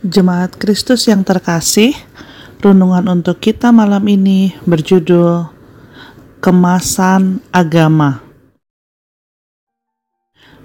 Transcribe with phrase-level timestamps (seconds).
[0.00, 1.92] Jemaat Kristus yang terkasih,
[2.64, 5.44] renungan untuk kita malam ini berjudul
[6.40, 8.24] Kemasan Agama.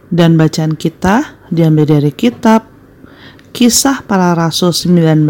[0.07, 2.63] Dan bacaan kita diambil dari kitab
[3.51, 5.27] Kisah Para Rasul 19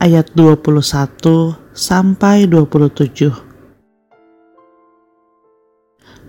[0.00, 3.28] ayat 21 sampai 27.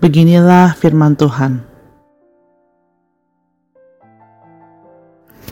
[0.04, 1.64] Beginilah firman Tuhan.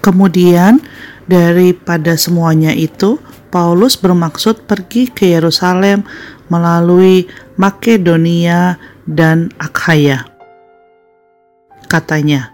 [0.04, 0.78] Kemudian,
[1.26, 3.18] daripada semuanya itu,
[3.50, 6.02] Paulus bermaksud pergi ke Yerusalem
[6.50, 7.26] melalui
[7.58, 10.26] Makedonia dan Akhaya.
[11.86, 12.50] Katanya,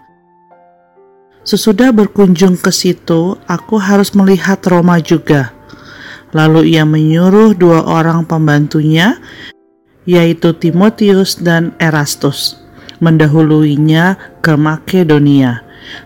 [1.41, 5.53] "Sesudah berkunjung ke situ, aku harus melihat Roma juga."
[6.33, 9.21] Lalu ia menyuruh dua orang pembantunya,
[10.09, 12.57] yaitu Timotius dan Erastus,
[12.97, 15.61] mendahuluinya ke Makedonia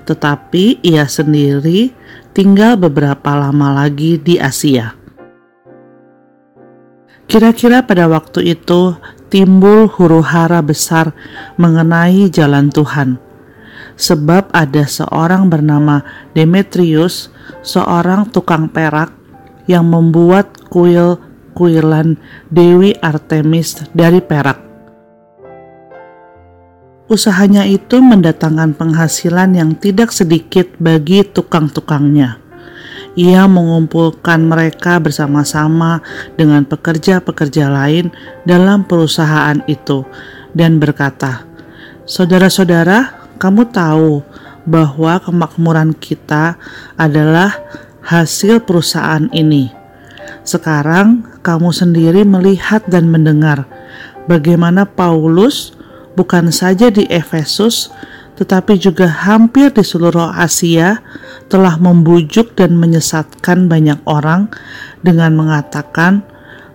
[0.06, 1.94] tetapi ia sendiri
[2.38, 4.94] tinggal beberapa lama lagi di Asia.
[7.26, 8.94] Kira-kira pada waktu itu
[9.34, 11.18] timbul huru-hara besar
[11.58, 13.18] mengenai jalan Tuhan,
[13.98, 16.06] sebab ada seorang bernama
[16.38, 17.34] Demetrius,
[17.66, 19.10] seorang tukang perak
[19.66, 22.22] yang membuat kuil-kuilan
[22.54, 24.67] Dewi Artemis dari perak.
[27.08, 32.44] Usahanya itu mendatangkan penghasilan yang tidak sedikit bagi tukang-tukangnya.
[33.16, 36.04] Ia mengumpulkan mereka bersama-sama
[36.36, 38.12] dengan pekerja-pekerja lain
[38.44, 40.04] dalam perusahaan itu
[40.52, 41.48] dan berkata,
[42.04, 44.22] "Saudara-saudara, kamu tahu
[44.68, 46.60] bahwa kemakmuran kita
[47.00, 47.56] adalah
[48.04, 49.72] hasil perusahaan ini.
[50.44, 53.64] Sekarang kamu sendiri melihat dan mendengar
[54.28, 55.77] bagaimana Paulus
[56.18, 57.94] bukan saja di Efesus,
[58.42, 61.05] tetapi juga hampir di seluruh Asia
[61.45, 64.50] telah membujuk dan menyesatkan banyak orang
[65.05, 66.26] dengan mengatakan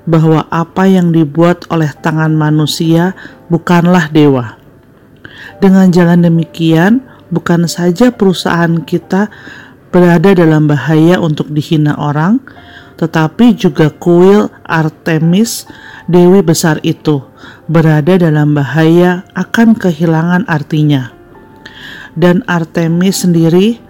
[0.06, 3.14] bahwa apa yang dibuat oleh tangan manusia
[3.50, 4.58] bukanlah dewa.
[5.62, 9.30] Dengan jalan demikian, bukan saja perusahaan kita
[9.94, 12.42] berada dalam bahaya untuk dihina orang,
[12.98, 15.70] tetapi juga kuil Artemis,
[16.10, 17.22] dewi besar itu,
[17.72, 21.08] berada dalam bahaya akan kehilangan artinya.
[22.12, 23.80] Dan Artemis sendiri,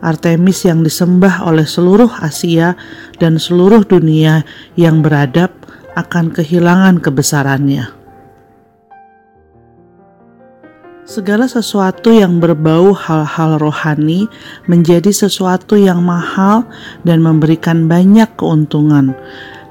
[0.00, 2.72] Artemis yang disembah oleh seluruh Asia
[3.20, 5.52] dan seluruh dunia yang beradab
[5.92, 7.92] akan kehilangan kebesarannya.
[11.06, 14.26] Segala sesuatu yang berbau hal-hal rohani
[14.66, 16.66] menjadi sesuatu yang mahal
[17.06, 19.14] dan memberikan banyak keuntungan,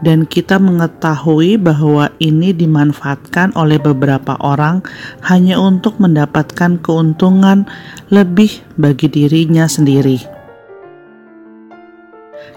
[0.05, 4.85] dan kita mengetahui bahwa ini dimanfaatkan oleh beberapa orang
[5.25, 7.65] hanya untuk mendapatkan keuntungan
[8.13, 10.21] lebih bagi dirinya sendiri.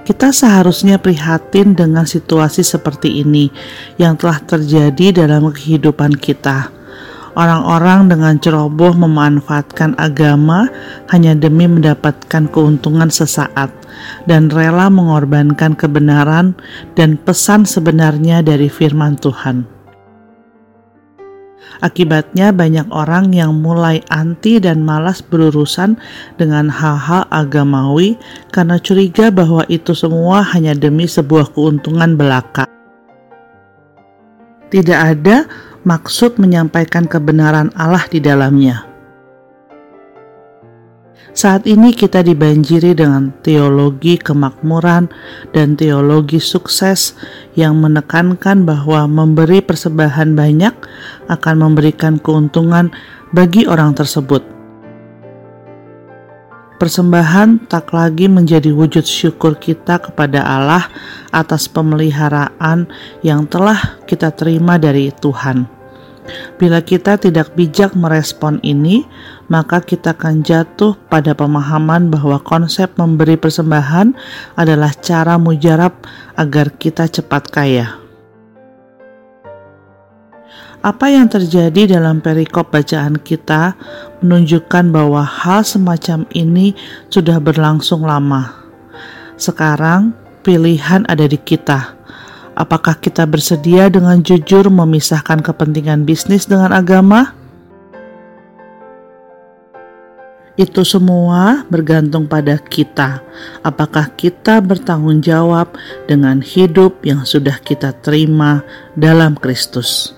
[0.04, 3.48] Kita seharusnya prihatin dengan situasi seperti ini
[3.96, 6.78] yang telah terjadi dalam kehidupan kita
[7.38, 10.66] Orang-orang dengan ceroboh memanfaatkan agama
[11.14, 13.70] hanya demi mendapatkan keuntungan sesaat
[14.26, 16.56] dan rela mengorbankan kebenaran
[16.98, 19.78] dan pesan sebenarnya dari firman Tuhan.
[21.78, 25.94] Akibatnya, banyak orang yang mulai anti dan malas berurusan
[26.34, 28.18] dengan hal-hal agamawi
[28.50, 32.66] karena curiga bahwa itu semua hanya demi sebuah keuntungan belaka.
[34.74, 35.46] Tidak ada
[35.86, 38.87] maksud menyampaikan kebenaran Allah di dalamnya.
[41.36, 45.12] Saat ini kita dibanjiri dengan teologi kemakmuran
[45.54, 47.14] dan teologi sukses
[47.54, 50.74] yang menekankan bahwa memberi persembahan banyak
[51.30, 52.90] akan memberikan keuntungan
[53.30, 54.40] bagi orang tersebut.
[56.78, 60.86] Persembahan tak lagi menjadi wujud syukur kita kepada Allah
[61.34, 62.86] atas pemeliharaan
[63.18, 65.77] yang telah kita terima dari Tuhan.
[66.56, 69.06] Bila kita tidak bijak merespon ini,
[69.50, 74.14] maka kita akan jatuh pada pemahaman bahwa konsep memberi persembahan
[74.54, 75.94] adalah cara mujarab
[76.38, 78.08] agar kita cepat kaya.
[80.78, 83.74] Apa yang terjadi dalam perikop bacaan kita
[84.22, 86.78] menunjukkan bahwa hal semacam ini
[87.10, 88.54] sudah berlangsung lama.
[89.34, 90.14] Sekarang,
[90.46, 91.97] pilihan ada di kita.
[92.58, 97.30] Apakah kita bersedia dengan jujur memisahkan kepentingan bisnis dengan agama?
[100.58, 103.22] Itu semua bergantung pada kita.
[103.62, 105.70] Apakah kita bertanggung jawab
[106.10, 108.66] dengan hidup yang sudah kita terima
[108.98, 110.17] dalam Kristus?